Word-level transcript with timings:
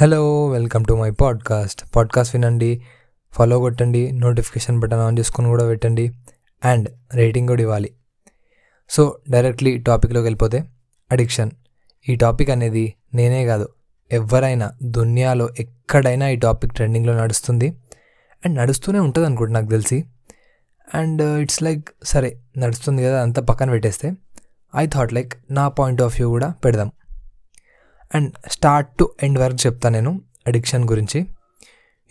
Hello 0.00 0.46
welcome 0.46 0.84
to 0.84 0.94
my 0.94 1.10
podcast 1.10 1.96
podcast 1.96 2.36
వినండి 2.36 2.82
follow 3.32 3.58
కొట్టండి 3.58 4.12
notification 4.12 4.78
button 4.78 4.98
on 4.98 5.18
చేసుకొని 5.18 5.48
కూడా 5.48 5.66
పెట్టండి 5.66 6.12
అండ్ 6.64 6.88
రేటింగ్ 7.14 7.48
కూడా 7.48 7.62
ఇవ్వాలి. 7.62 7.92
సో 8.90 9.18
డైరెక్ట్లీ 9.30 9.78
టాపిక్లోకి 9.78 10.24
వెళ్ళిపోతే 10.24 10.64
అడిక్షన్ 11.12 11.50
ఈ 12.08 12.16
టాపిక్ 12.16 12.50
అనేది 12.50 12.94
నేనే 13.14 13.46
కాదు 13.46 13.68
ఎవరైనా 14.12 14.72
దునియాలో 14.82 15.48
ఎక్కడైనా 15.60 16.28
ఈ 16.28 16.36
టాపిక్ 16.36 16.74
ట్రెండింగ్లో 16.74 17.22
నడుస్తుంది 17.22 17.68
అండ్ 18.44 18.58
నడుస్తూనే 18.58 18.98
ఉంటుంది 18.98 19.26
అనుకుంటు 19.26 19.52
నాకు 19.52 19.66
తెలిసి. 19.66 20.04
అండ్ 20.94 21.22
ఇట్స్ 21.22 21.62
లైక్ 21.62 21.88
సరే 22.04 22.38
నడుస్తుంది 22.58 23.04
కదా 23.04 23.22
అంతా 23.22 23.42
పక్కన 23.42 23.70
పెట్టేస్తే 23.70 24.12
ఐ 24.76 24.86
థాట్ 24.86 25.12
లైక్ 25.12 25.32
నా 25.50 25.68
పాయింట్ 25.68 26.02
ఆఫ్ 26.02 26.14
వ్యూ 26.16 26.28
కూడా 26.28 26.50
పెడదాం. 26.64 26.92
అండ్ 28.14 28.32
స్టార్ట్ 28.50 28.96
టు 28.96 29.14
ఎండ్ 29.22 29.38
వరకు 29.38 29.66
చెప్తాను 29.66 29.92
నేను 29.92 30.22
అడిక్షన్ 30.46 30.84
గురించి. 30.88 31.26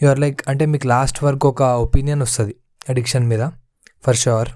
యు 0.04 0.10
ఆర్ 0.10 0.20
లైక్ 0.20 0.42
అంటే 0.48 0.66
మీకు 0.66 0.88
లాస్ట్ 0.88 1.24
వరకు 1.24 1.50
ఒక 1.50 1.62
ఒపీనియన్ 1.62 2.22
వస్తుంది 2.22 2.56
అడిక్షన్ 2.90 3.28
మీద 3.28 3.50
for 4.06 4.16
sure 4.16 4.50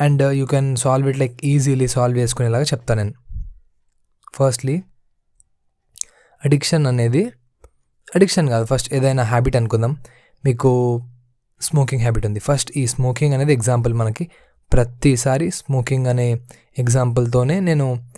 and 0.00 0.22
you 0.32 0.46
can 0.46 0.76
solve 0.76 1.08
it 1.08 1.18
like 1.18 1.40
easily 1.44 1.88
solve 1.88 2.18
చేసుకునేలాగా 2.18 2.64
చెప్తాను 2.64 3.02
నేను. 3.02 3.14
ఫస్ట్లీ 4.34 4.82
అడిక్షన్ 6.44 6.86
అనేది 6.86 7.30
అడిక్షన్ 8.14 8.48
కాదు 8.48 8.64
ఫస్ట్ 8.64 8.94
ఏదైనా 8.94 9.22
హ్యాబిట్ 9.22 9.56
అనుకుందాం. 9.56 9.96
మీకు 10.44 11.02
స్మోకింగ్ 11.60 12.02
హ్యాబిట్ 12.02 12.26
ఉంది. 12.26 12.40
ఫస్ట్ 12.40 12.72
ఈ 12.76 12.86
స్మోకింగ్ 12.86 13.34
అనేది 13.34 13.52
ఎగ్జాంపుల్ 13.52 13.94
మనకి. 13.94 14.30
ప్రతిసారి 14.72 15.50
స్మోకింగ్ 15.50 16.06
అనే 16.06 16.36
ఎగ్జాంపుల్తోనే 16.78 17.60
నేను 17.60 18.08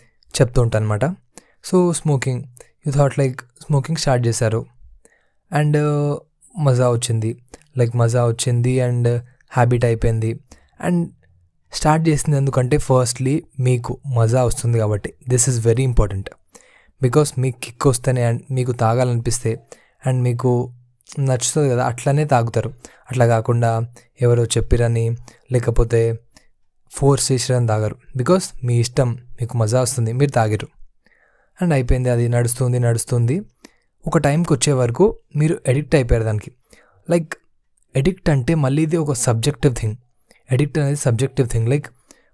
చెప్తూ 0.40 0.62
ఉంటాను 0.62 0.84
అనమాట 0.84 1.04
so 1.64 1.92
smoking 1.92 2.42
you 2.86 2.92
thought 2.92 3.18
like 3.18 3.38
smoking 3.64 3.96
start 3.96 4.26
చేశారు. 4.28 4.60
అండ్ 5.50 5.76
uh, 5.76 6.12
మజా 6.58 6.86
వచ్చింది. 6.90 7.30
లైక్ 7.78 7.96
మజా 7.96 8.22
వచ్చింది 8.26 8.80
అండ్ 8.80 9.08
హ్యాబిట్ 9.56 9.84
uh, 9.84 9.90
అయిపోయింది. 9.90 10.30
అండ్ 10.80 11.02
స్టార్ట్ 11.72 12.08
చేసింది 12.08 12.36
ఎందుకంటే 12.36 12.76
ఫస్ట్లీ 12.78 13.34
మీకు 13.60 13.98
మజా 14.16 14.40
వస్తుంది 14.44 14.78
కాబట్టి 14.78 15.14
this 15.28 15.48
is 15.48 15.66
very 15.66 15.82
important 15.82 16.30
because 17.02 17.30
మీకు 17.38 17.58
కిక్ 17.64 17.86
వస్తేనే 17.86 18.22
అండ్ 18.24 18.42
మీకు 18.52 18.72
తాగాలనిపిస్తే 18.72 19.50
అండ్ 20.06 20.20
మీకు 20.22 20.50
నచ్చుతుంది 21.20 21.68
కదా 21.70 21.86
అట్లనే 21.86 22.24
తాగుతారు. 22.24 22.70
అట్లా 23.10 23.26
కాకుండా 23.26 23.70
ఎవరో 24.20 24.44
చెప్పిరని 24.44 25.06
లేకపోతే 25.52 26.00
ఫోర్స్ 26.92 27.32
చేసిరని 27.32 27.66
తాగరు. 27.66 27.96
బికాస్ 28.16 28.46
మీ 28.64 28.76
ఇష్టం 28.80 29.10
మీకు 29.40 29.56
మజా 29.56 29.80
వస్తుంది 29.80 30.12
మీరు 30.12 30.30
తాగిరు 30.30 30.68
అండ్ 31.62 31.74
అయిపోయింది 31.74 32.08
అది 32.08 32.28
నడుస్తుంది 32.28 32.78
నడుస్తుంది. 32.78 33.40
ఒక 34.06 34.18
టైంకి 34.18 34.52
వచ్చే 34.52 34.72
వరకు 34.72 35.18
మీరు 35.36 35.58
ఎడిక్ట్ 35.68 35.94
అయిపోయారు 35.94 36.24
దానికి. 36.24 36.50
లైక్ 37.10 37.34
ఎడిక్ట్ 37.96 38.30
అంటే 38.30 38.54
మళ్ళీ 38.54 38.82
ఇది 38.82 38.96
ఒక 38.96 39.12
సబ్జెక్టివ్ 39.12 39.74
థింగ్. 39.76 39.96
ఎడిక్ట్ 40.52 40.78
అనేది 40.78 40.96
సబ్జెక్టివ్ 40.96 41.48
థింగ్. 41.48 41.68
లైక్ 41.68 41.86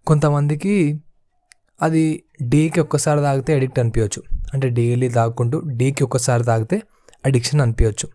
కొంతమందికి 0.06 1.00
అది 1.82 2.22
డేకి 2.42 2.80
ఒక్కసారి 2.80 3.20
తాగితే 3.20 3.56
ఎడిక్ట్ 3.56 3.78
అనిపించవచ్చు 3.78 4.22
అంటే 4.54 4.68
డైలీ 4.68 5.08
తాగుకుంటూ 5.08 5.62
డేకి 5.66 6.04
ఒక్కసారి 6.04 6.44
తాగితే 6.44 6.82
అడిక్షన్ 7.26 7.60
అనిపించవచ్చు 7.60 8.08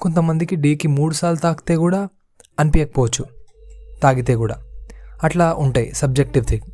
కొంతమందికి 0.00 0.56
డేకి 0.56 0.88
మూడు 0.88 1.14
సార్లు 1.14 1.40
తాగితే 1.40 1.76
కూడా 1.76 2.08
అనిపించకపోవచ్చు 2.60 3.24
తాగితే 4.02 4.36
కూడా. 4.36 4.54
అట్లా 5.24 5.54
ఉంటాయి 5.54 5.92
సబ్జెక్టివ్ 5.92 6.44
థింగ్. 6.44 6.70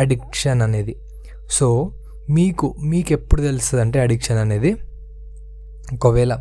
అడిక్షన్ 0.00 0.62
అనేది. 0.62 0.96
సో 1.50 1.92
మీకు 2.30 2.74
మీకు 2.78 3.12
ఎప్పుడు 3.12 3.42
తెలుస్తుంది 3.42 3.82
అంటే 3.82 4.00
అడిక్షన్ 4.00 4.38
అనేది? 4.38 4.76
ఒకవేళ 5.94 6.38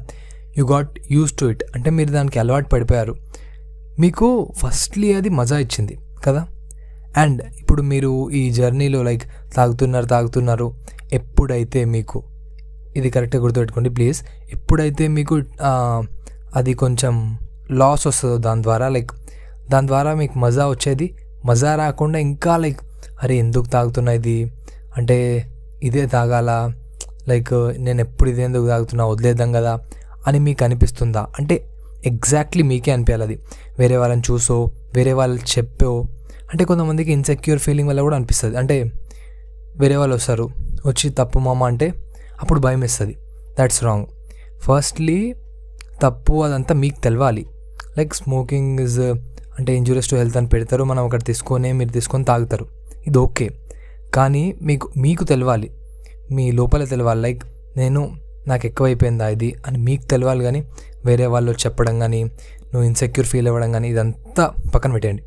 you 0.58 0.66
got 0.66 1.00
used 1.12 1.34
to 1.34 1.46
it 1.46 1.64
అంటే 1.76 1.90
మీరు 1.90 2.12
దానికి 2.12 2.40
అలవాటు 2.40 2.70
పడిపోయారు. 2.70 3.16
మీకు 4.00 4.52
ఫస్ట్లీ 4.58 5.14
అది 5.14 5.30
మజా 5.30 5.58
ఇచ్చింది 5.58 5.98
కదా? 6.28 6.48
అండ్ 7.18 7.42
ఇప్పుడు 7.60 7.82
మీరు 7.82 8.30
ఈ 8.30 8.52
జర్నీలో 8.52 9.04
లైక్ 9.04 9.24
తాగుతున్నారు 9.56 10.06
తాగుతున్నారు 10.06 10.76
ఎప్పుడైతే 11.14 11.86
మీకు 11.86 12.24
ఇది 12.96 13.10
కరెక్ట్గా 13.10 13.42
గుర్తుపెట్టుకోండి 13.42 13.90
ప్లీజ్ 13.90 14.24
ఎప్పుడైతే 14.52 15.08
మీకు 15.08 15.44
అది 16.56 16.74
కొంచెం 16.74 17.38
లాస్ 17.72 18.08
వస్తుందో 18.08 18.38
దాని 18.38 18.64
ద్వారా 18.64 18.90
లైక్ 18.90 19.12
దాని 19.70 19.88
ద్వారా 19.88 20.14
మీకు 20.14 20.40
మజా 20.40 20.68
వచ్చేది 20.68 21.16
మజా 21.46 21.76
రాకుండా 21.76 22.20
ఇంకా 22.20 22.58
లైక్ 22.58 22.82
అరే 23.24 23.38
ఎందుకు 23.38 23.68
తాగుతున్నా 23.70 24.12
ఇది? 24.12 24.52
అంటే 24.98 25.48
ఇదే 25.84 26.06
తాగాలా? 26.06 26.74
లైక్ 27.28 27.74
నేను 27.78 28.02
ఎప్పుడు 28.02 28.30
ఇదే 28.30 28.44
ఎందుకు 28.44 28.68
తాగుతున్నా? 28.68 29.06
వదిలేద్దాం 29.06 29.52
కదా? 29.52 29.80
అని 30.28 30.40
మీకు 30.40 30.64
అనిపిస్తుందా? 30.64 31.28
అంటే 31.40 31.70
ఎగ్జాక్ట్లీ 32.06 32.64
మీకే 32.64 32.92
అనిపించాలి 32.92 33.24
అది. 33.24 33.40
వేరే 33.80 33.98
వాళ్ళని 33.98 34.22
చూసో 34.32 34.72
వేరే 34.96 35.14
వాళ్ళు 35.14 35.42
చెప్పో. 35.42 36.06
అంటే 36.54 36.66
కొంతమందికి 36.66 37.12
ఇన్సెక్యూర్ 37.12 37.60
ఫీలింగ్ 37.60 37.90
వల్ల 37.90 38.02
కూడా 38.02 38.16
అనిపిస్తుంది. 38.16 38.58
అంటే 38.58 38.92
వేరే 39.78 39.96
వాళ్ళు 39.96 40.16
వస్తారు. 40.16 40.50
వచ్చి 40.86 41.10
తప్పు 41.10 41.40
మామ 41.40 41.64
అంటే 41.64 41.94
అప్పుడు 42.42 42.60
భయం 42.60 42.80
వేస్తుంది. 42.80 43.16
దాట్స్ 43.60 43.84
రాంగ్ 43.84 44.06
ఫస్ట్లీ 44.60 45.36
తప్పు 46.02 46.44
అదంతా 46.44 46.76
మీకు 46.76 47.00
తెలవాలి. 47.00 47.46
లైక్ 47.98 48.14
స్మోకింగ్ 48.14 48.80
ఇస్ 48.80 49.00
అంటే 49.60 49.76
ఇంజూరియస్ 49.76 50.10
టు 50.10 50.16
హెల్త్ 50.16 50.38
అని 50.38 50.48
పెడతారు. 50.48 50.84
మనం 50.84 51.06
ఒకటి 51.06 51.24
తీసుకొని 51.24 51.74
మీరు 51.74 51.90
తీసుకొని 51.90 52.24
తాగుతారు. 52.24 52.66
ఇది 53.08 53.18
ఓకే 53.18 53.50
కానీ 54.14 54.56
మీకు 54.62 54.90
మీకు 54.98 55.24
తెలవాలి. 55.24 55.72
మీ 56.32 56.52
లోపల 56.52 56.84
తెలవాలి. 56.84 57.22
లైక్ 57.22 57.44
నేను 57.78 58.16
నాకు 58.48 58.66
ఎక్కువైపోయిందా 58.66 59.28
ఇది 59.28 59.56
అని 59.68 59.78
మీకు 59.78 60.04
తెలవాలి 60.04 60.44
కానీ 60.44 60.68
వేరే 61.06 61.26
వాళ్ళు 61.26 61.52
చెప్పడం 61.52 62.00
కానీ 62.00 62.24
నువ్వు 62.24 62.84
ఇన్సెక్యూర్ 62.84 63.28
ఫీల్ 63.28 63.48
అవ్వడం 63.48 63.72
కానీ 63.72 63.90
ఇదంతా 63.90 64.52
పక్కన 64.76 64.92
పెట్టేయండి. 64.92 65.24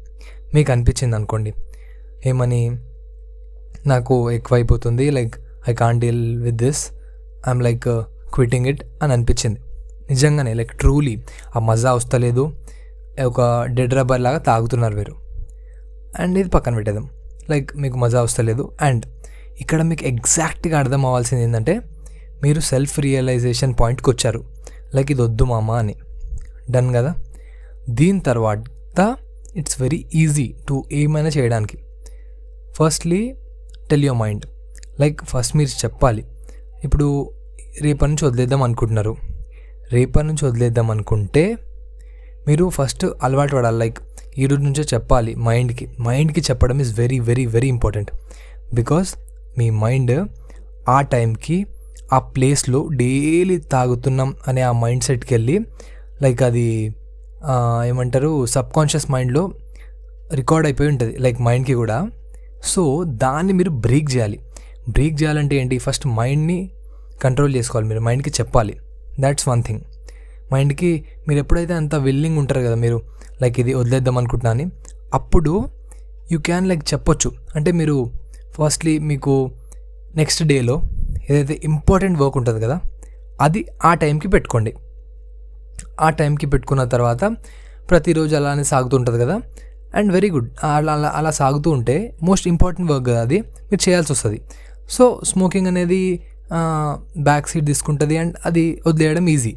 మీకు 0.55 0.73
అనిపించింది 0.73 1.17
అనుకోండి. 1.17 1.55
ఏమని? 2.27 2.77
నాకు 3.87 4.31
ఎక్కువైపోతుంది. 4.31 5.11
Like 5.11 5.35
I 5.69 5.75
can't 5.75 6.01
deal 6.01 6.43
with 6.43 6.57
this 6.57 6.91
I'm 7.49 7.63
like 7.63 7.85
quitting 8.35 8.67
it 8.67 8.85
అని 9.03 9.13
అనిపించింది. 9.13 9.61
నిజంగానే 10.11 10.55
లైక్ 10.55 10.73
ట్రూలీ 10.79 11.25
ఆ 11.57 11.59
మజా 11.59 11.93
వస్తలేదు. 11.93 12.53
ఒక 13.25 13.65
డెడ్ 13.65 13.95
రబ్బర్ 13.95 14.21
లాగా 14.21 14.39
తాగుతున్నారు 14.39 14.97
మీరు 14.97 15.15
అండ్ 16.19 16.39
ఇది 16.39 16.49
పక్కన 16.49 16.75
పెట్టేద్దాం. 16.75 17.09
లైక్ 17.51 17.77
మీకు 17.77 17.97
మజా 17.97 18.23
వస్తలేదు. 18.23 18.73
అండ్ 18.81 19.07
ఇక్కడ 19.61 19.83
మీకు 19.83 20.05
ఎగ్జాక్ట్గా 20.05 20.79
అర్థం 20.79 21.07
అవ్వాల్సింది 21.07 21.43
ఏంటంటే 21.43 21.81
మీరు 22.43 22.61
సెల్ఫ్ 22.61 23.01
రియలైజేషన్ 23.01 23.75
పాయింట్కి 23.81 24.11
వచ్చారు. 24.11 24.45
లైక్ 24.95 25.13
ఇది 25.13 25.23
వద్దు 25.23 25.45
మామ 25.45 25.71
అని. 25.71 25.95
డన్ 26.71 26.95
కదా? 26.95 27.15
దీని 27.91 28.21
తర్వాత 28.21 29.17
ఇట్స్ 29.57 29.83
వెరీ 29.83 30.07
ఈజీ 30.15 30.55
టు 30.69 30.85
ఏమైనా 30.93 31.29
చేయడానికి. 31.29 31.79
Firstly 32.73 33.35
tell 33.91 34.05
your 34.05 34.21
mind 34.21 34.45
like 35.01 35.21
first 35.25 35.57
మీరు 35.57 35.69
చెప్పాలి. 35.69 36.27
ఇప్పుడు 36.85 37.31
రేపటి 37.81 38.11
నుంచి 38.11 38.27
వదిలేద్దాం 38.27 38.63
అనుకుంటున్నారు. 38.63 39.17
రేపటి 39.93 40.27
నుంచి 40.27 40.49
వదిలేద్దాం 40.49 40.91
అనుకుంటే 40.91 41.57
మీరు 42.47 42.69
ఫస్ట్ 42.69 43.07
అలవాటు 43.23 43.57
పడాలి. 43.57 43.79
లైక్ 43.79 43.99
ఈ 44.39 44.47
రోజు 44.47 44.61
నుంచే 44.61 44.85
చెప్పాలి 44.95 45.35
మైండ్కి. 45.35 45.89
మైండ్కి 46.01 46.41
చెప్పడం 46.41 46.81
is 46.81 46.99
very 47.01 47.19
very 47.19 47.47
very 47.47 47.69
important 47.69 48.11
because 48.75 49.15
me 49.59 49.71
mind 49.71 50.29
ఆ 50.89 51.01
టైంకి 51.01 51.67
ఆ 52.13 52.19
ప్లేస్లో 52.19 52.89
డైలీ 52.93 53.59
తాగుతున్నాం 53.59 54.35
అనే 54.49 54.63
ఆ 54.63 54.73
మైండ్ 54.73 55.03
సెట్కి 55.03 55.35
వెళ్ళి 55.35 55.61
లైక్ 56.23 56.43
అది 56.43 56.95
ఏమంటారు 57.85 58.47
సబ్ 58.47 58.71
కాన్షియస్ 58.77 59.11
మైండ్లో 59.11 59.51
రికార్డ్ 60.35 60.67
అయిపోయి 60.67 60.89
ఉంటుంది 60.89 61.17
లైక్ 61.19 61.43
మైండ్కి 61.43 61.75
కూడా. 61.75 62.11
సో 62.65 63.05
దాన్ని 63.07 63.53
మీరు 63.53 63.71
బ్రేక్ 63.71 64.15
చేయాలి. 64.15 64.41
బ్రేక్ 64.89 65.23
చేయాలంటే 65.23 65.57
ఏంటి? 65.57 65.79
ఫస్ట్ 65.79 66.07
మైండ్ని 66.07 66.71
కంట్రోల్ 67.23 67.57
చేసుకోవాలి 67.57 67.89
మీరు 67.89 68.01
మైండ్కి 68.01 68.31
చెప్పాలి. 68.31 68.79
దాట్స్ 69.21 69.49
వన్ 69.49 69.63
థింగ్ 69.63 69.81
మైండ్కి 70.53 70.91
మీరు 71.29 71.39
ఎప్పుడైతే 71.39 71.75
అంత 71.75 71.95
విల్లింగ్ 72.07 72.39
ఉంటారు 72.39 72.63
కదా 72.67 72.77
మీరు 72.85 72.99
లైక్ 73.43 73.57
ఇది 73.61 73.75
వదిలేద్దాం 73.75 74.17
అనుకుంటున్నా 74.19 74.51
అని 74.57 74.67
అప్పుడు 75.15 75.53
యూ 76.33 76.39
క్యాన్ 76.39 76.67
లైక్ 76.71 76.85
చెప్పొచ్చు. 76.93 77.31
అంటే 77.57 77.73
మీరు 77.81 77.97
ఫస్ట్లీ 78.57 78.95
మీకు 79.11 79.35
నెక్స్ట్ 80.17 80.43
డేలో 80.45 80.77
ఏదైతే 81.31 81.55
ఇంపార్టెంట్ 81.65 82.19
వర్క్ 82.23 82.37
ఉంటుంది 82.41 82.61
కదా 82.61 82.77
అది 83.41 83.61
ఆ 83.85 83.93
టైంకి 83.95 84.29
పెట్టుకోండి. 84.29 84.73
ఆ 86.01 86.09
టైంకి 86.11 86.47
పెట్టుకున్న 86.53 86.85
తర్వాత 86.95 87.25
ప్రతిరోజు 87.91 88.37
అలానే 88.37 88.65
సాగుతుంటుంది 88.65 89.19
కదా 89.25 89.37
అండ్ 89.95 90.11
వెరీ 90.13 90.31
గుడ్ 90.31 90.49
అలా 90.65 90.93
అలా 90.93 91.09
అలా 91.15 91.31
సాగుతూ 91.31 91.69
ఉంటే 91.71 91.97
మోస్ట్ 92.23 92.49
ఇంపార్టెంట్ 92.49 92.89
వర్క్ 92.93 93.07
కదా 93.07 93.21
అది 93.21 93.39
మీరు 93.41 93.83
చేయాల్సి 93.89 94.11
వస్తుంది. 94.13 94.39
సో 94.91 95.05
స్మోకింగ్ 95.25 95.67
అనేది 95.67 96.01
బ్యాక్ 97.29 97.49
సీట్ 97.49 97.67
తీసుకుంటుంది 97.67 98.17
అండ్ 98.19 98.35
అది 98.47 98.65
వదిలేయడం 98.87 99.27
ఈజీ 99.29 99.53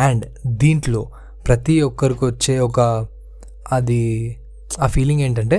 అండ్ 0.00 0.24
దీంట్లో 0.46 1.10
ప్రతి 1.46 1.80
ఒక్కరికి 1.80 2.24
వచ్చే 2.24 2.58
ఒక 2.58 2.80
అది 3.72 4.00
ఆ 4.80 4.86
ఫీలింగ్ 4.86 5.20
ఏంటంటే 5.20 5.58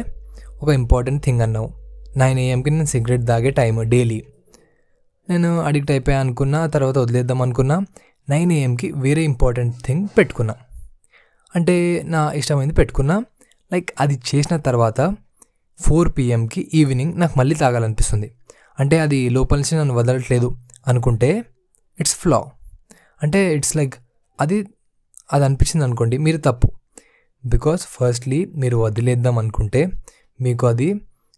ఒక 0.62 0.70
ఇంపార్టెంట్ 0.70 1.24
థింగ్ 1.24 1.42
అన్నావు. 1.42 1.70
నైన్ 2.18 2.40
ఏఎంకి 2.40 2.70
నేను 2.70 2.86
సిగరెట్ 2.86 3.28
తాగే 3.28 3.50
టైం 3.50 3.90
డైలీ. 3.90 4.20
నేను 5.30 5.60
అడిక్ట్ 5.62 5.92
అయిపోయా 5.92 6.20
అనుకున్నా 6.20 6.68
తర్వాత 6.68 6.98
వదిలేద్దాం 6.98 7.42
అనుకున్నా 7.42 7.82
నైన్ 8.30 8.52
ఏఎంకి 8.52 8.92
వేరే 8.96 9.24
ఇంపార్టెంట్ 9.24 9.76
థింగ్ 9.86 10.08
పెట్టుకున్నా. 10.18 10.56
అంటే 11.56 12.02
నా 12.06 12.32
ఇష్టమైంది 12.32 12.74
పెట్టుకున్నా. 12.74 13.26
లైక్ 13.74 13.90
అది 14.00 14.20
చేసిన 14.36 14.58
తర్వాత 14.58 15.16
ఫోర్ 15.80 16.10
పిఎంకి 16.18 16.72
ఈవినింగ్ 16.74 17.20
నాకు 17.20 17.40
మళ్ళీ 17.40 17.56
తాగాలనిపిస్తుంది. 17.56 18.32
అంటే 18.80 19.00
అది 19.00 19.30
లోపల 19.30 19.58
నుంచి 19.58 19.78
నన్ను 19.78 19.94
వదలట్లేదు 19.94 20.58
అనుకుంటే 20.88 21.44
ఇట్స్ 22.00 22.16
ఫ్లా 22.16 22.44
అంటే 23.24 23.56
ఇట్స్ 23.56 23.76
లైక్ 23.76 23.94
అది 24.42 24.58
అది 25.34 25.44
అనిపించింది 25.46 25.84
అనుకోండి 25.86 26.18
మీరు 26.18 26.38
తప్పు. 26.38 26.68
బికాస్ 27.44 27.84
ఫస్ట్లీ 27.88 28.40
మీరు 28.56 28.78
వదిలేద్దాం 28.78 29.36
అనుకుంటే 29.38 29.82
మీకు 30.42 30.64
అది 30.68 30.90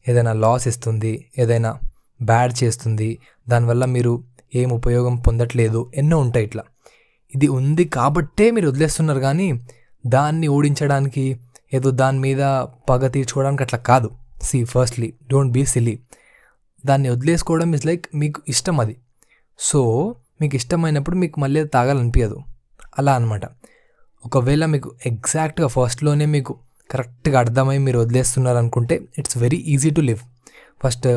ఏదైనా 0.06 0.34
లాస్ 0.34 0.66
ఇస్తుంది 0.68 1.12
ఏదైనా 1.38 1.72
బ్యాడ్ 2.20 2.54
చేస్తుంది 2.64 3.10
దానివల్ల 3.50 3.84
మీరు 3.86 4.14
ఏం 4.56 4.70
ఉపయోగం 4.70 5.16
పొందట్లేదు 5.16 5.92
ఎన్నో 5.96 6.18
ఉంటాయి 6.20 6.46
ఇట్లా. 6.46 6.64
ఇది 7.36 7.48
ఉంది 7.48 7.86
కాబట్టే 7.86 8.46
మీరు 8.52 8.68
వదిలేస్తున్నారు 8.70 9.20
కానీ 9.20 9.48
దాన్ని 10.08 10.48
ఓడించడానికి 10.48 11.26
ఏదో 11.74 11.90
దాని 12.02 12.20
మీద 12.20 12.42
పగ 12.90 13.08
తీర్చుకోవడానికి 13.08 13.64
అట్లా 13.64 13.80
కాదు. 13.80 14.10
See 14.42 14.58
firstly 14.64 15.10
don't 15.32 15.54
be 15.54 15.62
silly 15.66 15.96
దాన్ని 16.86 17.10
వదిలేసుకోవడం 17.10 17.70
ఇస్ 17.74 17.86
లైక్ 17.86 18.06
మీకు 18.16 18.42
ఇష్టం 18.48 18.78
అది. 18.80 18.96
సో 19.60 19.82
మీకు 20.42 20.56
ఇష్టమైనప్పుడు 20.56 21.16
మీకు 21.16 21.38
మళ్ళీ 21.40 21.62
తాగాలనిపించదు 21.76 22.38
అలా 23.00 23.14
అనమాట 23.16 23.46
ఒకవేళ 24.26 24.66
మీకు 24.66 24.90
ఎగ్జాక్ట్గా 25.06 25.68
ఫస్ట్లోనే 25.68 26.26
మీకు 26.26 26.54
కరెక్ట్గా 26.92 27.40
అర్థమై 27.40 27.78
మీరు 27.78 28.00
వదిలేస్తున్నారు 28.00 28.58
అనుకుంటే 28.58 29.02
it's 29.18 29.38
very 29.38 29.58
easy 29.58 29.90
to 29.90 30.02
live. 30.02 30.20
First 30.84 31.08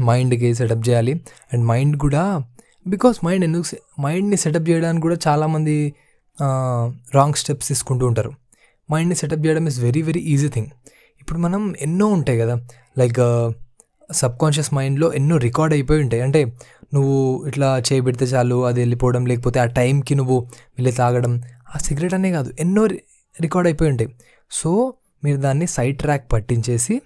మైండ్కి 0.00 0.54
సెటప్ 0.54 0.88
చేయాలి. 0.88 1.12
అండ్ 1.52 1.64
మైండ్ 1.64 1.96
కూడా 1.96 2.22
బికాస్ 2.86 3.24
మైండ్ 3.24 3.44
ఎందుకు 3.44 3.76
మైండ్ని 4.00 4.36
సెటప్ 4.36 4.68
చేయడానికి 4.70 5.02
కూడా 5.02 5.16
చాలామంది 5.28 5.94
రాంగ్ 7.14 7.34
స్టెప్స్ 7.34 7.68
తీసుకుంటూ 7.68 8.06
ఉంటారు. 8.06 8.32
మైండ్ని 8.92 9.16
సెటప్ 9.16 9.46
చేయడం 9.46 9.66
is 9.66 9.80
very 9.80 10.02
very 10.02 10.20
easy 10.20 10.48
thing 10.48 10.66
ఇప్పుడు 11.20 11.38
మనం 11.38 11.74
ఎన్నో 11.80 12.06
ఉంటాయి 12.06 12.38
కదా. 12.38 12.54
లైక్ 12.98 13.20
సబ్ 14.12 14.38
కాన్షియస్ 14.42 14.74
మైండ్లో 14.74 15.12
ఎన్నో 15.12 15.36
రికార్డ్ 15.36 15.74
అయిపోయి 15.74 16.00
ఉంటాయి. 16.02 16.22
అంటే 16.22 16.40
నువ్వు 16.94 17.44
ఇట్లా 17.48 17.82
చేయబెడితే 17.92 18.24
చాలు 18.24 18.64
అది 18.64 18.80
వెళ్ళిపోవడం 18.80 19.26
లేకపోతే 19.26 19.60
ఆ 19.60 19.64
టైంకి 19.64 20.14
నువ్వు 20.14 20.40
వెళ్ళి 20.56 20.92
తాగడం 20.92 21.42
ఆ 21.76 21.78
సిగరెట్ 21.78 22.14
అనే 22.14 22.30
కాదు 22.30 22.52
ఎన్నో 22.60 22.86
రికార్డ్ 23.40 23.68
అయిపోయి 23.68 23.90
ఉంటాయి. 23.90 24.10
సో 24.50 24.94
మీరు 25.24 25.36
దాన్ని 25.36 25.66
సైడ్ 25.66 25.98
ట్రాక్ 25.98 26.32
పట్టించేసి 26.32 27.00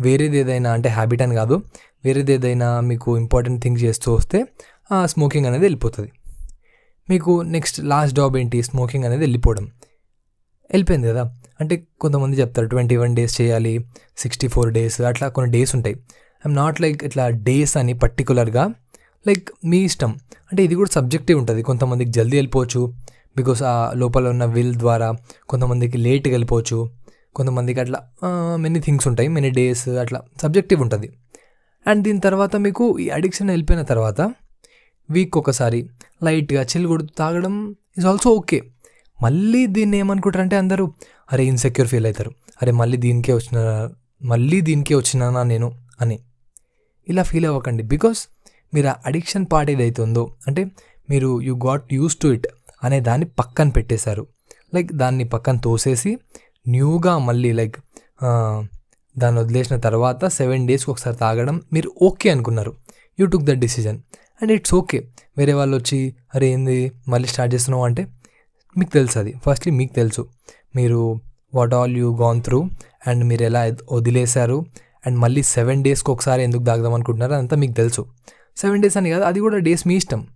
వేరేది 0.00 0.38
ఏదైనా 0.38 0.72
అంటే 0.72 0.88
హ్యాబిట్ 0.88 1.22
అని 1.22 1.34
కాదు 1.34 1.62
వేరేది 2.04 2.32
ఏదైనా 2.32 2.80
మీకు 2.80 3.18
ఇంపార్టెంట్ 3.18 3.62
థింగ్ 3.62 3.76
చేస్తూ 3.76 4.14
వస్తే 4.14 4.44
ఆ 4.92 5.06
స్మోకింగ్ 5.06 5.46
అనేది 5.46 5.64
వెళ్ళిపోతుంది. 5.64 6.12
మీకు 7.10 7.42
నెక్స్ట్ 7.42 7.80
లాస్ట్ 7.80 8.16
జాబ్ 8.16 8.36
ఏంటి? 8.36 8.62
స్మోకింగ్ 8.62 9.04
అనేది 9.04 9.20
వెళ్ళిపోవడం. 9.20 9.64
వెళ్ళిపోయింది 10.72 11.08
కదా? 11.08 11.38
అంటే 11.60 11.82
కొంతమంది 12.00 12.40
చెప్తారు 12.40 12.66
ట్వంటీ 12.66 12.96
వన్ 12.96 13.16
డేస్ 13.16 13.40
చేయాలి 13.40 13.86
సిక్స్టీ 14.16 14.48
ఫోర్ 14.48 14.72
డేస్ 14.72 15.00
అట్లా 15.00 15.28
కొన్ని 15.28 15.52
డేస్ 15.52 15.74
ఉంటాయి. 15.74 15.96
ఐఎమ్ 15.96 16.54
నాట్ 16.54 16.80
లైక్ 16.80 17.04
ఇట్లా 17.04 17.28
డేస్ 17.28 17.76
అని 17.76 17.92
పర్టికులర్గా 17.92 18.74
లైక్ 19.26 19.48
మీ 19.64 19.78
ఇష్టం. 19.78 20.10
అంటే 20.52 20.64
ఇది 20.64 20.74
కూడా 20.74 20.90
సబ్జెక్టివ్ 20.90 21.38
ఉంటుంది. 21.38 21.62
కొంతమందికి 21.62 22.10
జల్దీ 22.10 22.36
వెళ్ళిపోవచ్చు. 22.36 22.94
బికాస్ 23.36 23.62
ఆ 23.62 23.92
లోపల 23.92 24.28
ఉన్న 24.28 24.44
విల్ 24.44 24.74
ద్వారా 24.74 25.12
కొంతమందికి 25.48 25.98
లేట్గా 25.98 26.32
వెళ్ళిపోవచ్చు. 26.32 26.90
కొంతమందికి 27.34 27.80
అట్లా 27.80 28.00
మెనీ 28.56 28.80
థింగ్స్ 28.80 29.08
ఉంటాయి. 29.08 29.28
మెనీ 29.28 29.50
డేస్ 29.50 29.88
అట్లా 29.88 30.22
సబ్జెక్టివ్ 30.42 30.80
ఉంటుంది. 30.80 31.12
అండ్ 31.86 32.04
దీని 32.04 32.20
తర్వాత 32.20 32.56
మీకు 32.56 32.98
ఈ 32.98 33.08
అడిక్షన్ 33.08 33.48
వెళ్ళిపోయిన 33.48 33.82
తర్వాత 33.82 34.20
వీక్ 35.10 35.38
ఒకసారి 35.38 35.88
లైట్గా 36.22 36.62
చిల్ 36.62 36.86
కొడుతూ 36.86 37.08
తాగడం 37.18 37.76
ఇస్ 37.98 38.06
ఆల్సో 38.06 38.30
ఓకే 38.30 38.62
మళ్ళీ 39.22 39.66
దీన్ని 39.66 39.98
ఏమనుకుంటారంటే 39.98 40.56
అందరూ 40.56 40.92
అరే 41.32 41.44
ఇన్సెక్యూర్ 41.44 41.88
ఫీల్ 41.88 42.06
అవుతారు. 42.06 42.32
అరే 42.62 42.72
మళ్ళీ 42.72 42.96
దీనికే 42.96 43.32
వచ్చిన 43.32 43.88
మళ్ళీ 44.24 44.60
దీనికే 44.60 44.94
వచ్చినానా 44.94 45.42
నేను? 45.42 45.72
అని. 46.00 46.18
ఇలా 47.08 47.22
ఫీల్ 47.22 47.46
అవ్వకండి. 47.46 47.82
బికాస్ 47.82 48.26
మీరు 48.74 48.88
ఆ 48.88 48.94
అడిక్షన్ 49.06 49.46
పార్ట్ 49.52 49.70
ఏదైతే 49.70 50.02
ఉందో 50.02 50.24
అంటే 50.46 50.62
మీరు 51.10 51.40
you 51.40 51.54
got 51.66 51.92
used 51.92 52.16
to 52.16 52.28
it 52.28 52.46
అనే 52.84 53.00
దాన్ని 53.00 53.26
పక్కన 53.40 53.68
పెట్టేశారు. 53.68 54.24
లైక్ 54.74 54.92
దాన్ని 54.92 55.24
పక్కన 55.24 55.56
తోసేసి 55.56 56.10
న్యూగా 56.68 57.18
మళ్ళీ 57.18 57.52
లైక్ 57.52 57.76
దాన్ని 59.18 59.38
వదిలేసిన 59.40 59.76
తర్వాత 59.76 60.24
సెవెన్ 60.24 60.66
డేస్కి 60.66 60.90
ఒకసారి 60.90 61.16
తాగడం 61.16 61.56
మీరు 61.72 61.88
ఓకే 62.02 62.30
అనుకున్నారు. 62.30 62.72
You 63.20 63.26
took 63.26 63.44
that 63.44 63.58
decision 63.58 63.98
and 64.42 64.52
it's 64.52 64.74
okay 64.74 64.98
వేరే 65.38 65.52
వాళ్ళు 65.52 65.74
వచ్చి 65.76 65.98
అరే 66.34 66.46
ఏంది? 66.50 66.78
మళ్ళీ 67.08 67.28
స్టార్ట్ 67.28 67.54
చేస్తున్నావు? 67.54 67.84
అంటే 67.84 68.02
మీకు 68.78 68.90
తెలుసు 68.90 69.16
అది. 69.18 69.32
ఫస్ట్లీ 69.46 69.72
మీకు 69.72 69.92
తెలుసు. 69.94 70.22
మీరు 70.76 71.00
what 71.54 71.74
all 71.74 71.94
you 71.96 72.08
gone 72.22 72.42
through 72.42 72.58
and 73.06 73.22
మీరు 73.24 73.42
ఎలా 73.42 73.62
వదిలేశారు? 73.92 74.58
అండ్ 75.06 75.16
మళ్ళీ 75.18 75.42
సెవెన్ 75.42 75.80
డేస్కి 75.84 76.10
ఒకసారి 76.10 76.42
ఎందుకు 76.42 76.64
తాగుదాం 76.64 76.94
అనుకుంటున్నారు? 76.94 77.32
అదంతా 77.32 77.56
మీకు 77.56 77.72
తెలుసు. 77.72 78.02
సెవెన్ 78.56 78.82
డేస్ 78.82 78.96
అని 78.96 79.10
కాదు 79.10 79.24
అది 79.24 79.40
కూడా 79.40 79.58
డేస్ 79.58 79.86
మీ 79.86 79.94
ఇష్టం. 79.96 80.26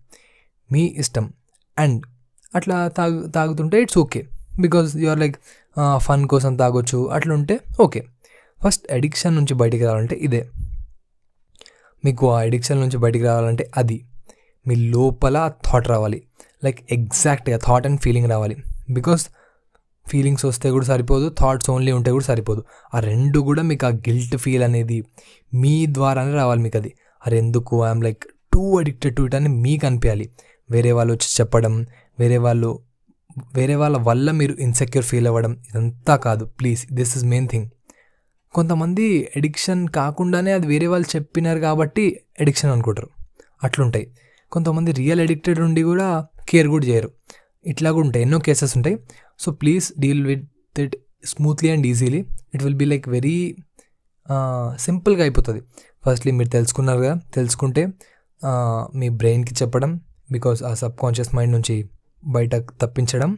మీ 0.73 0.83
ఇష్టం. 0.99 1.33
అండ్ 1.79 2.07
అట్లా 2.55 2.89
తాగు 2.89 3.29
తాగుతుంటే 3.29 3.83
it's 3.83 3.99
okay 3.99 4.21
because 4.61 4.97
you 4.97 5.09
are 5.09 5.19
like 5.19 5.37
fun 5.97 6.29
కోసం 6.29 6.57
తాగొచ్చు 6.57 6.99
అట్లా 7.07 7.35
ఉంటే 7.35 7.61
ఓకే 7.81 8.01
ఫస్ట్ 8.65 8.93
అడిక్షన్ 8.93 9.35
నుంచి 9.37 9.55
బయటికి 9.55 9.85
రావాలంటే 9.85 10.17
ఇదే. 10.17 10.43
మీకు 12.05 12.33
ఆ 12.35 12.41
అడిక్షన్ 12.41 12.81
నుంచి 12.81 12.99
బయటికి 12.99 13.25
రావాలంటే 13.25 13.71
అది. 13.77 13.99
మీ 14.67 14.75
లోపల 14.75 15.53
థాట్ 15.67 15.89
రావాలి. 15.89 16.23
లైక్ 16.65 16.81
ఎగ్జాక్ట్గా 16.93 17.59
థాట్ 17.67 17.87
అండ్ 17.87 18.01
ఫీలింగ్ 18.01 18.29
రావాలి. 18.31 18.57
బికాస్ 18.91 19.29
ఫీలింగ్స్ 20.09 20.45
వస్తే 20.45 20.71
కూడా 20.71 20.87
సరిపోదు 20.87 21.29
థాట్స్ 21.41 21.71
ఓన్లీ 21.71 21.93
ఉంటే 21.93 22.11
కూడా 22.11 22.25
సరిపోదు. 22.25 22.65
ఆ 22.95 23.01
రెండు 23.01 23.39
కూడా 23.41 23.63
మీకు 23.63 23.87
ఆ 23.87 23.91
గిల్ట్ 24.09 24.37
ఫీల్ 24.37 24.63
అనేది 24.63 24.99
మీ 25.55 25.87
ద్వారానే 25.87 26.35
రావాలి 26.35 26.61
మీకు 26.63 26.79
అది 26.79 26.95
అరే 27.27 27.39
ఎందుకు 27.39 27.85
I'm 27.87 28.03
like 28.05 28.25
too 28.53 28.79
addicted 28.79 29.17
to 29.17 29.23
it 29.23 29.35
అని 29.35 29.49
మీకు 29.49 29.87
అనిపించాలి. 29.87 30.31
వేరే 30.71 30.93
వాళ్ళు 30.93 31.13
వచ్చి 31.13 31.29
చెప్పడం 31.41 31.87
వేరే 32.19 32.39
వాళ్ళు 32.39 32.71
వేరే 33.55 33.75
వాళ్ళ 33.75 33.97
వల్ల 33.97 34.31
మీరు 34.31 34.53
ఇన్సెక్యూర్ 34.53 35.07
ఫీల్ 35.07 35.27
అవ్వడం 35.27 35.53
ఇదంతా 35.53 36.17
కాదు. 36.17 36.45
Please 36.45 36.87
this 36.93 37.17
is 37.17 37.25
main 37.25 37.49
thing 37.49 37.67
కొంతమంది 38.55 39.29
ఎడిక్షన్ 39.37 39.89
కాకుండానే 39.89 40.53
అది 40.53 40.67
వేరే 40.67 40.87
వాళ్ళు 40.87 41.17
చెప్పినారు 41.17 41.59
కాబట్టి 41.59 42.21
ఎడిక్షన్ 42.41 42.71
అనుకుంటారు. 42.71 43.09
అట్లుంటాయి. 43.65 44.07
కొంతమంది 44.53 44.93
రియల్ 44.93 45.21
ఎడిక్టెడ్ 45.21 45.61
ఉండి 45.61 45.83
కూడా 45.83 46.27
కేర్ 46.49 46.69
కూడా 46.69 46.87
చేయరు. 46.87 47.11
ఇట్లా 47.67 47.93
కూడా 47.93 48.07
ఉంటాయి. 48.07 48.23
ఎన్నో 48.23 48.39
కేసెస్ 48.39 48.77
ఉంటాయి. 48.77 48.97
So 49.39 49.53
please 49.53 49.93
deal 50.01 50.27
with 50.27 50.81
it 50.81 50.97
smoothly 51.25 51.71
and 51.71 51.87
easily 51.87 52.25
it 52.55 52.63
will 52.63 52.75
be 52.75 52.85
like 52.85 53.09
very 53.09 53.57
సింపుల్గా 54.79 55.23
అయిపోతుంది. 55.23 55.63
ఫస్ట్లీ 56.07 56.33
మీరు 56.33 56.49
తెలుసుకున్నారుగా 56.49 57.13
తెలుసుకుంటే 57.35 57.83
మీ 58.95 59.09
బ్రెయిన్కి 59.21 59.55
చెప్పడం 59.63 60.01
బికాస్ 60.33 60.63
ఆ 60.63 60.75
సబ్ 60.75 60.97
కాన్షియస్ 61.03 61.35
మైండ్ 61.35 61.53
నుంచి 61.53 61.77
బయట 62.27 62.55
తప్పించడం. 62.83 63.31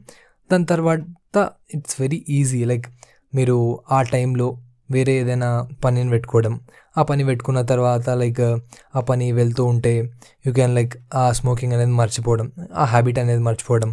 దాని 0.51 0.67
తర్వాత 0.67 1.37
ఇట్స్ 1.75 1.97
వెరీ 2.01 2.25
ఈజీ 2.29 2.65
లైక్ 2.65 2.87
మీరు 3.35 3.57
ఆ 3.93 4.03
టైంలో 4.03 4.47
వేరే 4.91 5.15
ఏదైనా 5.21 5.49
పనిని 5.85 6.11
పెట్టుకోవడం. 6.11 6.55
ఆ 6.99 7.03
పని 7.03 7.25
పెట్టుకున్న 7.25 7.61
తర్వాత 7.63 8.11
లైక్ 8.11 8.41
ఆ 8.97 9.01
పని 9.01 9.33
వెళ్తూ 9.33 9.65
ఉంటే 9.65 9.93
యూ 10.47 10.53
క్యాన్ 10.53 10.75
లైక్ 10.75 10.95
ఆ 11.15 11.33
స్మోకింగ్ 11.33 11.73
అనేది 11.73 11.93
మర్చిపోవడం 11.93 12.47
ఆ 12.75 12.85
హ్యాబిట్ 12.85 13.19
అనేది 13.19 13.43
మర్చిపోవడం 13.43 13.91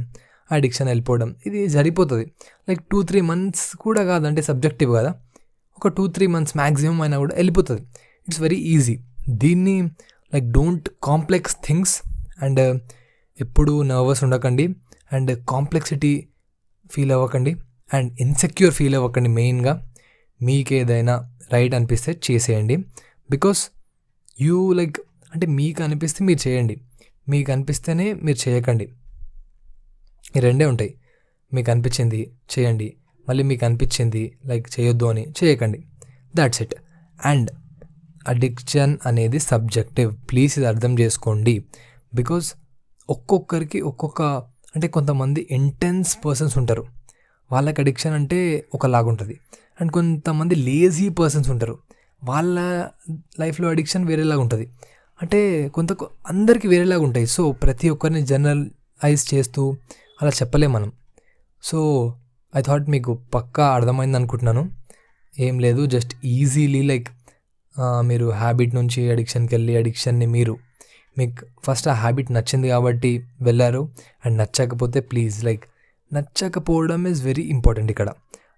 అడిక్షన్ 0.51 0.87
వెళ్ళిపోవడం 0.87 1.35
ఇది 1.45 1.69
సరిపోతుంది 1.69 2.25
లైక్ 2.69 2.81
టూ 2.91 3.03
త్రీ 3.03 3.21
మంత్స్ 3.21 3.75
కూడా 3.75 4.03
కాదంటే 4.03 4.41
సబ్జెక్టివ్ 4.41 4.91
కదా? 4.95 5.11
ఒక 5.77 5.87
టూ 5.87 6.07
త్రీ 6.07 6.27
మంత్స్ 6.27 6.57
మ్యాక్సిమం 6.57 7.01
అయినా 7.01 7.17
కూడా 7.17 7.33
వెళ్ళిపోతుంది. 7.35 7.81
ఇట్స్ 8.27 8.41
వెరీ 8.41 8.55
ఈజీ 8.55 8.99
దీన్ని 9.29 9.81
like 10.33 10.45
don't 10.45 10.89
complex 11.03 11.55
things 11.55 12.01
and 12.41 12.81
ఎప్పుడు 13.41 13.81
నర్వస్ 13.81 14.23
ఉండకండి 14.23 14.75
అండ్ 15.13 15.45
కాంప్లెక్సిటీ 15.45 16.27
ఫీల్ 16.91 17.11
అవ్వకండి 17.11 17.55
అండ్ 17.93 18.17
ఇన్సెక్యూర్ 18.21 18.73
ఫీల్ 18.73 18.95
అవ్వకండి 18.95 19.29
మెయిన్గా 19.29 19.91
మీకు 20.41 20.73
ఏదైనా 20.73 21.31
రైట్ 21.53 21.75
అనిపిస్తే 21.75 22.19
చేసేయండి. 22.31 22.77
బికాస్ 23.31 23.69
యూ 24.41 24.73
లైక్ 24.73 24.97
అంటే 25.35 25.47
మీకు 25.47 25.83
అనిపిస్తే 25.83 26.25
మీరు 26.25 26.47
చేయండి. 26.47 26.81
మీకు 27.29 27.51
అనిపిస్తేనే 27.51 28.13
మీరు 28.13 28.49
చేయకండి. 28.49 28.89
ఈ 30.37 30.39
రెండే 30.39 30.65
ఉంటాయి. 30.65 30.95
మీకు 31.53 31.71
అనిపించింది 31.71 32.31
చేయండి. 32.59 32.93
మళ్ళీ 33.29 33.43
మీకు 33.43 33.65
అనిపించింది 33.65 34.37
లైక్ 34.45 34.79
చేయొద్దు 34.79 35.05
అని 35.05 35.27
చేయకండి. 35.43 35.85
దాట్స్ 36.35 36.61
ఇట్ 36.61 36.75
అండ్ 37.25 37.49
అడిక్షన్ 38.27 38.97
అనేది 39.05 39.39
సబ్జెక్టివ్ 39.39 40.15
ప్లీజ్ 40.31 40.59
ఇది 40.59 40.67
అర్థం 40.67 40.99
చేసుకోండి. 40.99 41.65
బికాజ్ 42.13 42.53
ఒక్కొక్కరికి 43.09 43.81
ఒక్కొక్క 43.81 44.21
అంటే 44.75 44.87
కొంతమంది 44.87 45.47
ఇంటెన్స్ 45.51 46.17
పర్సన్స్ 46.25 46.57
ఉంటారు. 46.57 46.85
వాళ్ళకి 47.51 47.81
అడిక్షన్ 47.81 48.13
అంటే 48.13 48.65
ఒకలాగుంటుంది. 48.73 49.39
అండ్ 49.81 49.91
కొంతమంది 49.91 50.55
లేజీ 50.55 51.09
పర్సన్స్ 51.09 51.49
ఉంటారు. 51.49 51.77
వాళ్ళ 52.23 52.59
లైఫ్లో 53.39 53.69
అడిక్షన్ 53.69 54.05
వేరేలాగా 54.05 54.41
ఉంటుంది 54.41 54.65
అంటే 55.21 55.69
కొంత 55.69 55.93
అందరికీ 56.27 56.67
వేరేలాగా 56.67 57.01
ఉంటాయి 57.01 57.27
సో 57.27 57.51
ప్రతి 57.51 57.89
ఒక్కరిని 57.89 58.21
జనరలైజ్ 58.21 59.33
చేస్తూ 59.33 59.77
అలా 60.21 60.29
చెప్పలేం 60.29 60.73
మనం. 60.73 60.91
సో 61.63 61.79
ఐ 62.55 62.61
థాట్ 62.61 62.89
మీకు 62.89 63.13
పక్కా 63.33 63.67
అర్థమైంది 63.67 64.17
అనుకుంటున్నాను 64.17 64.71
ఏం 65.39 65.59
లేదు 65.59 65.85
జస్ట్ 65.85 66.13
ఈజీలీ 66.25 66.81
లైక్ 66.81 67.07
మీరు 67.79 68.31
హ్యాబిట్ 68.31 68.75
నుంచి 68.75 69.11
అడిక్షన్కి 69.11 69.55
వెళ్ళి 69.55 69.77
అడిక్షన్ని 69.77 70.25
మీరు 70.25 70.57
మీకు 71.17 71.45
ఫస్ట్ 71.63 71.87
ఆ 71.87 71.93
హ్యాబిట్ 71.93 72.31
నచ్చింది 72.31 72.69
కాబట్టి 72.69 73.27
వెళ్ళారు. 73.41 73.89
అండ్ 74.25 74.37
నచ్చకపోతే 74.37 74.99
ప్లీజ్ 74.99 75.43
లైక్ 75.43 75.63
నచ్చకపోవడం 76.13 77.07
ఈజ్ 77.07 77.25
వెరీ 77.25 77.41
ఇంపార్టెంట్ 77.41 77.91
ఇక్కడ. 77.91 78.09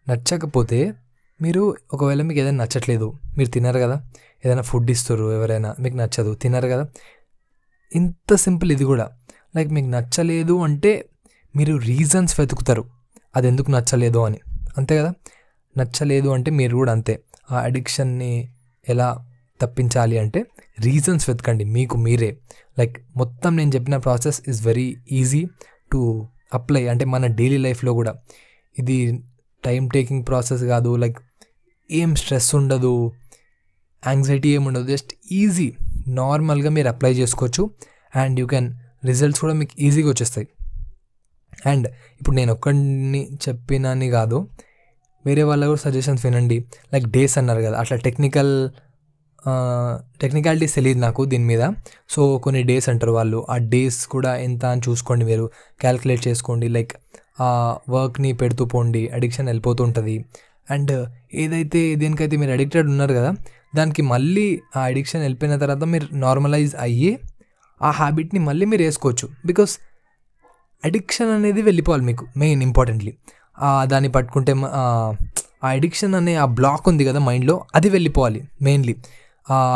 నచ్చకపోతే 0.09 0.93
మీరు 1.41 1.75
ఒకవేళ 1.93 2.21
మీకు 2.21 2.39
ఏదైనా 2.39 2.63
నచ్చట్లేదు 2.63 3.13
మీరు 3.37 3.49
తినరు 3.49 3.79
కదా 3.79 4.01
ఏదైనా 4.45 4.61
ఫుడ్ 4.61 4.91
ఇస్తారు 4.91 5.33
ఎవరైనా 5.33 5.75
మీకు 5.79 5.97
నచ్చదు 5.97 6.35
తినరు 6.35 6.67
కదా. 6.67 6.87
ఇంత 7.95 8.35
సింపుల్ 8.35 8.71
ఇది 8.71 8.83
కూడా. 8.83 9.09
లైక్ 9.55 9.69
మీకు 9.69 9.87
నచ్చలేదు 9.87 10.59
అంటే 10.59 11.05
మీరు 11.55 11.77
రీజన్స్ 11.77 12.39
వెతుకుతారు. 12.39 12.85
అది 13.35 13.47
ఎందుకు 13.47 13.71
నచ్చలేదు 13.71 14.19
అని. 14.19 14.39
అంతే 14.77 14.97
కదా? 14.97 15.13
నచ్చలేదు 15.77 16.29
అంటే 16.29 16.51
మీరు 16.51 16.77
కూడా 16.77 16.91
అంతే. 16.91 17.21
ఆ 17.51 17.59
అడిక్షన్ని 17.59 18.49
ఎలా 18.89 19.25
తప్పించాలి 19.61 20.17
అంటే 20.17 20.45
రీజన్స్ 20.79 21.29
వెతకండి. 21.29 21.63
మీకు 21.63 21.97
మీరే. 21.97 22.37
లైక్ 22.79 22.97
మొత్తం 23.17 23.57
నేను 23.57 23.71
చెప్పిన 23.75 23.97
process 23.97 24.41
is 24.47 24.65
very 24.65 24.97
easy 25.11 25.47
to 25.91 26.27
apply 26.53 26.87
అంటే 26.87 27.05
మన 27.05 27.25
డైలీ 27.25 27.57
లైఫ్లో 27.57 27.93
కూడా. 27.93 28.15
ఇది 28.79 29.23
టైం 29.65 29.87
టేకింగ్ 29.87 30.23
ప్రాసెస్ 30.27 30.63
కాదు. 30.63 30.95
లైక్ 30.95 31.17
ఏం 31.91 32.15
స్ట్రెస్ 32.15 32.55
ఉండదు. 32.55 33.11
యాంగ్జైటీ 34.07 34.49
ఏమి 34.49 34.67
ఉండదు. 34.67 34.87
జస్ట్ 34.87 35.13
ఈజీ 35.31 35.73
నార్మల్గా 36.07 36.69
మీరు 36.69 36.87
అప్లై 36.87 37.13
చేసుకోవచ్చు. 37.13 37.69
అండ్ 38.15 38.39
యూ 38.39 38.47
కెన్ 38.47 38.73
రిజల్ట్స్ 39.05 39.41
కూడా 39.41 39.53
మీకు 39.53 39.81
ఈజీగా 39.81 40.09
వచ్చేస్తాయి. 40.09 40.47
అండ్ 41.65 41.87
ఇప్పుడు 41.87 42.35
నేను 42.35 42.53
ఒక్కడిని 42.53 43.29
చెప్పినని 43.49 44.09
కాదు. 44.09 44.49
వేరే 45.27 45.43
వాళ్ళ 45.49 45.63
కూడా 45.65 45.81
సజెషన్స్ 45.85 46.25
వినండి. 46.25 46.57
లైక్ 46.93 47.07
డేస్ 47.15 47.35
అన్నారు 47.37 47.61
కదా 47.67 47.77
అట్లా 47.79 47.97
టెక్నికల్ 48.07 48.53
టెక్నికాలిటీస్ 50.21 50.73
తెలియదు 50.75 50.99
నాకు 50.99 51.21
దీని 51.31 51.45
మీద. 51.51 51.63
సో 52.09 52.21
కొన్ని 52.43 52.61
డేస్ 52.63 52.87
అంటారు 52.89 53.11
వాళ్ళు. 53.11 53.39
ఆ 53.49 53.57
డేస్ 53.73 53.99
కూడా 54.07 54.31
ఎంత 54.47 54.63
అని 54.65 54.81
చూసుకోండి 54.89 55.25
మీరు. 55.25 55.45
క్యాల్కులేట్ 55.81 56.23
చేసుకోండి. 56.27 56.67
లైక్ 56.67 56.93
ఆ 57.41 57.77
వర్క్ని 57.89 58.31
పెడుతూ 58.33 58.65
పోండి. 58.65 59.03
అడిక్షన్ 59.09 59.47
వెళ్ళిపోతూ 59.47 59.81
ఉంటుంది. 59.83 60.15
అండ్ 60.71 60.93
ఏదైతే 61.33 61.81
దేనికైతే 61.95 62.35
మీరు 62.37 62.51
అడిక్టెడ్ 62.51 62.87
ఉన్నారు 62.87 63.13
కదా 63.13 63.31
దానికి 63.75 64.01
మళ్ళీ 64.01 64.47
ఆ 64.77 64.81
అడిక్షన్ 64.81 65.21
వెళ్ళిపోయిన 65.21 65.55
తర్వాత 65.57 65.83
మీరు 65.93 66.07
నార్మలైజ్ 66.15 66.73
అయ్యి 66.79 67.11
ఆ 67.81 67.91
హ్యాబిట్ని 67.91 68.39
మళ్ళీ 68.39 68.65
మీరు 68.65 68.83
వేసుకోవచ్చు. 68.83 69.25
బికాస్ 69.45 69.73
అడిక్షన్ 70.85 71.31
అనేది 71.31 71.61
వెళ్ళిపోవాలి 71.61 72.03
మీకు 72.03 72.23
మెయిన్ 72.37 72.61
ఇంపార్టెంట్లీ 72.63 73.13
దాన్ని 73.83 74.09
పట్టుకుంటే 74.09 74.53
ఆ 74.65 75.19
అడిక్షన్ 75.63 76.15
అనే 76.15 76.35
ఆ 76.35 76.45
బ్లాక్ 76.45 76.89
ఉంది 76.89 77.05
కదా 77.05 77.19
మైండ్లో 77.19 77.65
అది 77.75 77.89
వెళ్ళిపోవాలి 77.89 78.41
మెయిన్లీ 78.61 78.95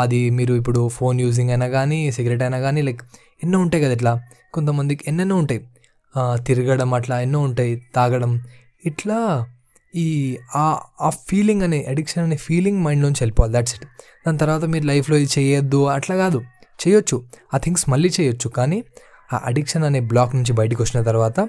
అది 0.00 0.30
మీరు 0.30 0.54
ఇప్పుడు 0.54 0.88
ఫోన్ 0.88 1.20
యూజింగ్ 1.20 1.50
అయినా 1.50 1.68
కానీ 1.68 2.12
సిగరెట్ 2.12 2.42
అయినా 2.42 2.60
కానీ 2.60 2.82
లైక్ 2.82 3.02
ఎన్నో 3.44 3.58
ఉంటాయి 3.58 3.84
కదా 3.84 3.92
ఇట్లా. 3.92 4.22
కొంతమందికి 4.54 5.04
ఎన్నెన్నో 5.08 5.36
ఉంటాయి. 5.36 5.60
తిరగడం 6.46 6.94
అట్లా 6.94 7.20
ఎన్నో 7.20 7.40
ఉంటాయి 7.40 7.82
తాగడం. 7.94 8.40
ఇట్లా 8.84 9.46
ఈ 9.94 10.38
ఆ 10.54 11.10
ఫీలింగ్ 11.28 11.62
అనే 11.62 11.86
అడిక్షన్ 11.88 12.24
అనే 12.24 12.36
ఫీలింగ్ 12.36 12.80
మైండ్ 12.84 13.02
నుంచి 13.02 13.20
వెళ్ళిపోవాలి 13.20 13.52
దాట్స్ 13.52 13.74
ఇట్ 13.74 13.84
దాని 14.26 14.38
తర్వాత 14.38 14.64
మీరు 14.64 14.84
లైఫ్లో 14.84 15.16
ఇది 15.16 15.30
చేయొద్దు 15.38 15.86
అట్లా 15.86 16.16
కాదు. 16.16 16.38
చేయొచ్చు. 16.88 17.22
ఆ 17.54 17.58
థింగ్స్ 17.58 17.90
మళ్ళీ 17.90 18.10
చేయొచ్చు 18.20 18.48
కానీ 18.48 18.84
ఆ 19.32 19.40
అడిక్షన్ 19.44 19.84
అనే 19.84 20.00
బ్లాక్ 20.00 20.34
నుంచి 20.36 20.52
బయటకు 20.52 20.82
వచ్చిన 20.82 21.04
తర్వాత 21.04 21.40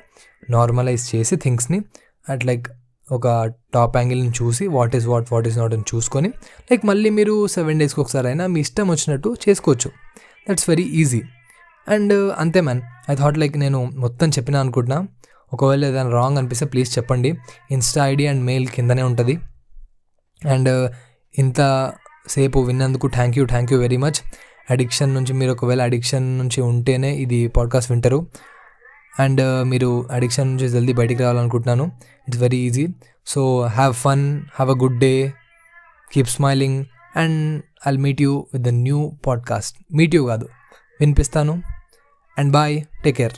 నార్మలైజ్ 0.50 1.16
చేసి 1.16 1.36
థింగ్స్ని 1.36 1.82
అట్ 2.30 2.46
లైక్ 2.46 2.68
ఒక 3.12 3.28
టాప్ 3.74 3.98
యాంగిల్ని 3.98 4.30
చూసి 4.30 4.68
what 4.68 4.96
is 4.96 5.08
what 5.08 5.34
what 5.34 5.48
is 5.48 5.58
not 5.58 5.74
అని 5.74 5.84
చూసుకొని 5.96 6.30
లైక్ 6.72 6.86
మళ్ళీ 6.86 7.10
మీరు 7.10 7.48
సెవెన్ 7.48 7.80
డేస్కి 7.80 8.02
ఒకసారి 8.02 8.28
అయినా 8.28 8.48
మీ 8.48 8.60
ఇష్టం 8.60 8.88
వచ్చినట్టు 8.88 9.36
చేసుకోవచ్చు. 9.50 9.92
దట్స్ 10.50 10.70
వెరీ 10.70 10.84
ఈజీ 10.84 11.22
అండ్ 11.90 12.14
అంతే 12.14 12.62
మ్యాన్ 12.62 12.82
ఐ 13.10 13.16
థాట్ 13.16 13.38
లైక్ 13.38 13.58
నేను 13.58 13.92
మొత్తం 13.96 14.30
చెప్పినా 14.30 14.60
అనుకుంటున్నా. 14.60 15.08
ఒకవేళ 15.54 15.86
ఏదైనా 15.86 16.10
రాంగ్ 16.10 16.38
అనిపిస్తే 16.38 16.66
ప్లీజ్ 16.66 16.98
చెప్పండి. 16.98 17.34
ఇన్స్టా 17.72 18.08
ఐడి 18.08 18.28
అండ్ 18.28 18.44
మెయిల్ 18.44 18.68
కిందనే 18.68 19.02
ఉంటుంది. 19.02 19.40
అండ్ 20.46 20.70
uh, 20.70 20.94
ఇంత 21.40 21.92
సేపు 22.28 22.60
విన్నందుకు 22.60 23.08
thank 23.08 23.38
you 23.38 23.46
thank 23.46 23.74
you 23.74 23.80
very 23.80 23.98
much 23.98 24.20
addiction 24.72 25.14
నుంచి 25.14 25.34
మీరు 25.34 25.52
ఒకవేళ 25.52 25.82
అడిక్షన్ 25.82 26.38
నుంచి 26.38 26.62
ఉంటేనే 26.62 27.16
ఇది 27.16 27.48
పాడ్కాస్ట్ 27.48 27.92
వింటారు. 27.92 28.28
అండ్ 29.20 29.68
మీరు 29.68 30.08
అడిక్షన్ 30.12 30.48
నుంచి 30.48 30.70
జల్దీ 30.70 30.94
బయటికి 30.94 31.22
రావాలనుకుంటున్నాను. 31.22 31.84
It's 32.28 32.42
very 32.42 32.58
easy 32.58 32.88
so 33.26 33.62
have 33.62 33.94
fun 33.94 34.42
have 34.56 34.72
a 34.72 34.74
good 34.74 35.00
day 35.00 35.34
keep 36.14 36.28
smiling 36.28 36.86
and 37.16 37.64
I'll 37.88 37.98
meet 37.98 38.22
you 38.22 38.48
with 38.54 38.64
the 38.64 38.70
new 38.70 39.12
podcast 39.26 39.96
meet 39.96 40.16
you 40.16 40.26
కాదు 40.26 40.50
వినిపిస్తాను. 41.00 41.62
And 42.38 42.52
bye 42.52 42.84
take 43.04 43.18
care 43.18 43.34